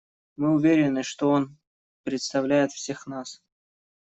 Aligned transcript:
Мы 0.35 0.55
уверены, 0.55 1.03
что 1.03 1.29
он 1.29 1.59
представляет 2.01 2.71
всех 2.71 3.05
нас. 3.05 3.39